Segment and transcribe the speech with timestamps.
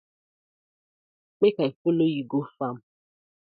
[1.39, 2.75] Mek I follo you go fam.